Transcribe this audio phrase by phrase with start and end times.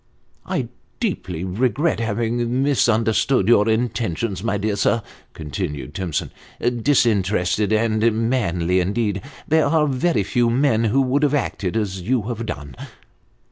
[0.57, 0.67] "I
[0.99, 5.03] deeply regret having misunderstood your intentions, my dear sir,"
[5.35, 9.21] continued Timson." Disinterested and manly, indeed!
[9.47, 12.75] There are very few men who would have acted as you have done."